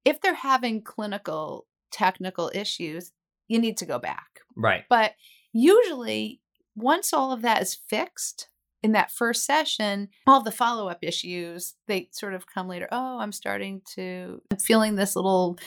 [0.04, 3.12] if they're having clinical, technical issues,
[3.48, 4.40] you need to go back.
[4.56, 4.86] Right.
[4.90, 5.16] But
[5.54, 6.42] usually,
[6.76, 8.48] once all of that is fixed
[8.84, 12.88] in that first session, all the follow up issues, they sort of come later.
[12.92, 15.58] Oh, I'm starting to, I'm feeling this little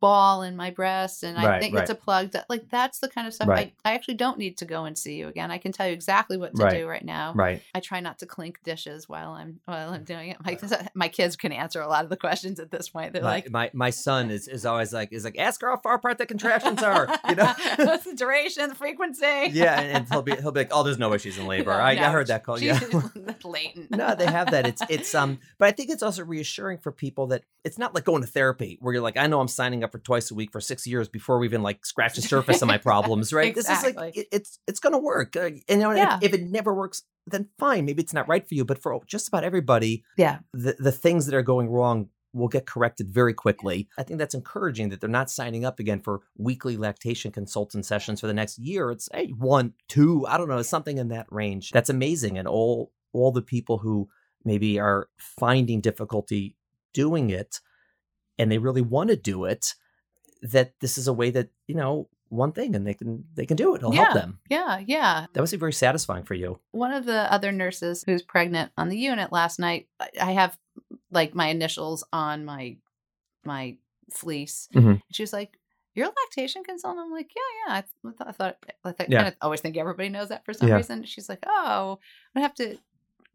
[0.00, 1.82] ball in my breast and I think right.
[1.82, 3.72] it's a plug that like that's the kind of stuff Right.
[3.84, 5.52] I, I actually don't need to go and see you again.
[5.52, 6.78] I can tell you exactly what to Right.
[6.78, 7.32] do right now.
[7.34, 7.62] Right.
[7.72, 10.38] I try not to clink dishes while I'm while I'm doing it.
[10.44, 10.58] My
[10.94, 13.12] my kids can answer a lot of the questions at this point.
[13.12, 15.76] They're My, like, my my son is, is always like is like ask her how
[15.76, 17.06] far apart the contractions are.
[17.28, 17.52] You know.
[17.78, 19.50] what's the duration, the frequency?
[19.52, 21.72] yeah, and, and he'll be he'll be like, oh, there's no way she's in labor.
[21.72, 22.58] I, I No, heard that call.
[22.60, 22.78] Yeah.
[23.44, 23.90] latent.
[23.90, 24.66] no, they have that.
[24.66, 28.04] It's it's um, but I think it's also reassuring for people that it's not like
[28.04, 30.52] going to therapy where you're like, I know I'm signing up for twice a week
[30.52, 33.54] for six years before we even like scratch the surface of my problems, right?
[33.54, 35.36] This is like it, it's it's gonna work.
[35.36, 36.18] Uh, and you know, Yeah.
[36.22, 37.84] if, if it never works, then fine.
[37.84, 38.64] Maybe it's not right for you.
[38.64, 40.38] But for just about everybody, Yeah.
[40.52, 43.88] the the things that are going wrong will get corrected very quickly.
[43.96, 48.20] I think that's encouraging that they're not signing up again for weekly lactation consultant sessions
[48.20, 48.90] for the next year.
[48.90, 51.70] It's hey, one, two, I don't know, something in that range.
[51.70, 52.36] That's amazing.
[52.36, 54.08] And all all the people who
[54.44, 56.56] maybe are finding difficulty
[56.92, 57.60] doing it
[58.38, 59.74] and they really want to do it,
[60.42, 63.56] that this is a way that, you know, one thing and they can they can
[63.56, 63.78] do it.
[63.78, 64.40] It'll help them.
[64.50, 65.26] Yeah, yeah.
[65.32, 66.58] That must be very satisfying for you.
[66.72, 69.86] One of the other nurses who's pregnant on the unit last night,
[70.20, 70.58] I- have
[71.12, 72.76] like my initials on my
[73.44, 73.76] my
[74.10, 74.68] fleece.
[74.74, 75.00] Mhm.
[75.12, 75.56] She was like,
[75.94, 78.92] "You're a lactation consultant." I'm like, "Yeah, yeah." I, th- I thought I thought I
[78.92, 79.18] thought, Yeah.
[79.18, 80.74] kind of always think everybody knows that for some Yeah.
[80.76, 81.04] reason.
[81.04, 82.00] She's like, "Oh,
[82.34, 82.76] I have to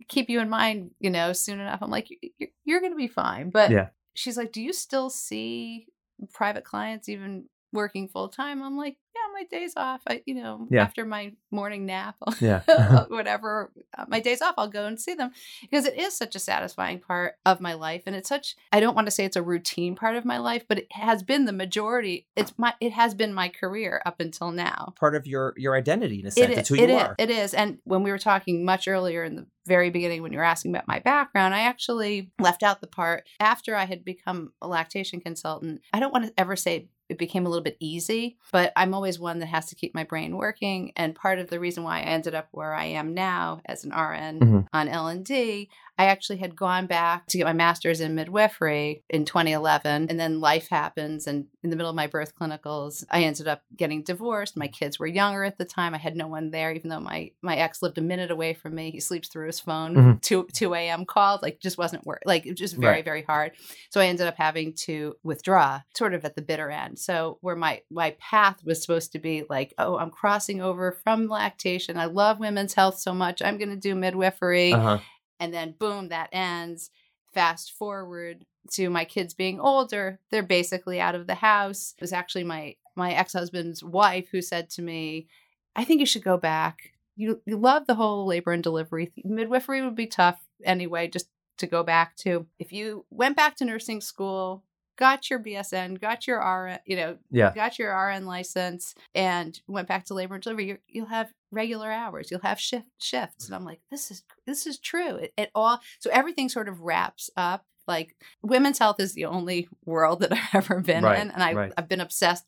[0.10, 3.08] keep you in mind, you know, soon enough." I'm like, "You're, you're going to be
[3.08, 3.88] fine." But Yeah.
[4.14, 5.88] She's like, "Do you still see
[6.34, 8.98] private clients even working full time?" I'm like,
[9.42, 10.84] my days off, I, you know, Yeah.
[10.84, 12.62] after my morning nap, Yeah.
[13.08, 16.40] whatever, uh, my days off, I'll go and see them because it is such a
[16.40, 18.04] satisfying part of my life.
[18.06, 20.66] And it's such, I don't want to say it's a routine part of my life,
[20.68, 22.28] but it has been the majority.
[22.36, 24.94] It's my, it has been my career up until now.
[25.00, 26.52] Part of your your identity in a sense.
[26.52, 26.78] It It's is.
[26.78, 27.04] who It you is.
[27.04, 27.16] are.
[27.18, 27.54] It is.
[27.54, 30.74] And when we were talking much earlier in the very beginning, when you were asking
[30.74, 35.20] about my background, I actually left out the part after I had become a lactation
[35.22, 35.82] consultant.
[35.94, 39.20] I don't want to ever say it became a little bit easy, but I'm always
[39.20, 40.94] one that has to keep my brain working.
[40.96, 43.92] And part of the reason why I ended up where I am now as an
[43.92, 44.68] RN Mhm.
[44.72, 45.70] on L and D,
[46.02, 50.40] I actually had gone back to get my master's in midwifery in 2011, and then
[50.40, 51.28] life happens.
[51.28, 54.58] And in the middle of my birth clinicals, I ended up getting divorced.
[54.58, 55.94] My kids were younger at the time.
[55.94, 58.74] I had no one there, even though my my ex lived a minute away from
[58.74, 58.90] me.
[58.90, 59.94] He sleeps through his phone.
[59.96, 60.22] Mhm.
[60.22, 61.06] Two two a.m.
[61.06, 62.24] calls, like just wasn't work.
[62.26, 63.06] Like it was just very Right.
[63.06, 63.52] very hard.
[63.92, 66.98] So I ended up having to withdraw, sort of at the bitter end.
[66.98, 71.28] So where my my path was supposed to be like, oh, I'm crossing over from
[71.28, 71.96] lactation.
[71.98, 73.42] I love women's health so much.
[73.44, 74.98] I'm going to do midwifery Uh-huh.
[75.42, 76.90] And then boom that ends.
[77.34, 81.96] Fast forward to my kids being older they're basically out of the house.
[81.98, 85.28] It was actually my my ex-husband's wife who said to me
[85.76, 86.94] i think you should go back.
[87.16, 91.28] You you love the whole labor and delivery midwifery would be tough anyway just
[91.58, 92.46] to go back to.
[92.60, 94.64] If you went back to nursing school
[95.02, 97.52] got your bsn got your rn you know Yeah.
[97.56, 101.92] got your RN license and went back to labor and delivery, you you'll have regular
[101.92, 102.30] hours.
[102.30, 103.48] You'll have shift shifts.
[103.48, 105.16] And I'm like, this is this is true.
[105.16, 107.66] It, it all so everything sort of wraps up.
[107.88, 111.54] Like women's health is the only world that I've ever been Right, in, and I
[111.54, 111.74] right.
[111.78, 112.46] I've been obsessed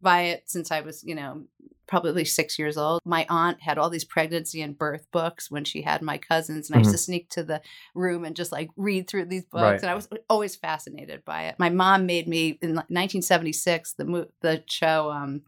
[0.00, 1.44] by it since I was you know
[1.92, 3.00] probably six years old.
[3.04, 6.76] My aunt had all these pregnancy and birth books when she had my cousins, and
[6.76, 7.60] I used to sneak to the
[7.94, 9.70] room and just like read through these books, Mm-hmm.
[9.72, 9.80] Right.
[9.82, 11.56] and I was always fascinated by it.
[11.58, 15.10] My mom made me in 1976 the mo- the show.
[15.10, 15.42] Um,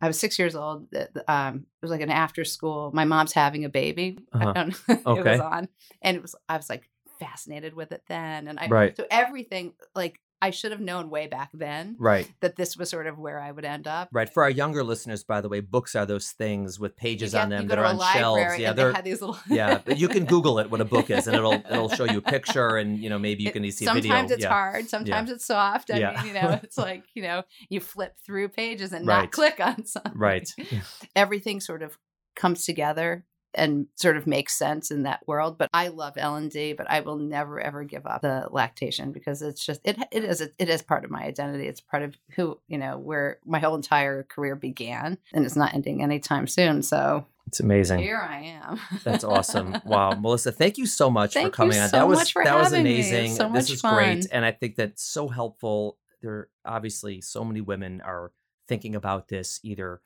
[0.00, 0.88] I was six years old.
[1.28, 2.90] Um, it was like an after school.
[2.92, 4.18] My mom's having a baby.
[4.32, 4.48] Uh-huh.
[4.48, 5.14] I don't know.
[5.16, 5.68] it was on,
[6.02, 6.34] and it was.
[6.48, 8.96] I was like fascinated with it then, and I Right.
[8.96, 12.30] so everything like I should have known way back then Right.
[12.40, 14.08] that this was sort of where I would end up.
[14.12, 14.28] Right.
[14.28, 17.48] For our younger listeners, by the way, books are those things with pages get- on
[17.50, 18.58] them that are on shelves.
[18.58, 19.38] Yeah, they they're these little.
[19.48, 19.78] yeah.
[19.84, 22.22] But you can Google it what a book is, and it'll it'll show you a
[22.22, 24.48] picture, and you know maybe you can see a sometimes it's yeah.
[24.48, 26.16] hard sometimes it's soft i Yeah.
[26.22, 29.22] mean you know it's like you know you flip through pages and Right.
[29.22, 30.50] not click on something Right.
[31.16, 31.98] everything sort of
[32.34, 36.88] comes together and sort of makes sense in that world but i love l&d but
[36.90, 40.54] i will never ever give up the lactation because it's just it, it is it
[40.68, 44.22] is part of my identity it's part of who you know where my whole entire
[44.24, 47.98] career began and it's not ending anytime soon so It's amazing.
[48.00, 49.76] here i am That's awesome.
[49.84, 51.88] Wow, Melissa, thank you so much Thank for coming on.
[51.88, 52.72] so that was that was.
[52.72, 53.32] Amazing.
[53.34, 55.98] so this is great, and I think that's so helpful.
[56.22, 58.30] There obviously so many women are
[58.68, 60.00] thinking about this either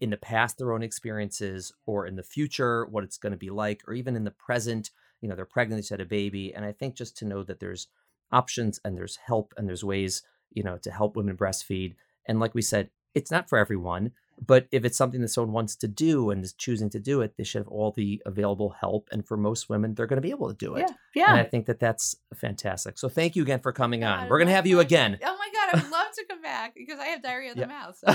[0.00, 3.50] in the past their own experiences or in the future what it's going to be
[3.50, 6.54] like or even in the present you know they're pregnant they just had a baby
[6.54, 7.88] and i think just to know that there's
[8.32, 11.94] options and there's help and there's ways you know to help women breastfeed
[12.26, 14.10] and like we said it's not for everyone
[14.44, 17.34] but if it's something that someone wants to do and is choosing to do it
[17.36, 20.30] they should have all the available help and for most women they're going to be
[20.30, 20.80] able to do it.
[20.80, 21.30] Yeah yeah.
[21.30, 22.98] and i think that that's fantastic.
[22.98, 24.28] So thank you again for coming on.
[24.28, 25.18] We're going to have you again.
[25.22, 27.64] Oh my god, I would love to come back because I have diarrhea in Yeah.
[27.64, 27.96] the mouth.
[27.98, 28.06] So.